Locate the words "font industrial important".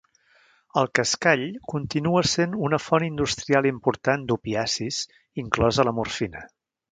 2.85-4.25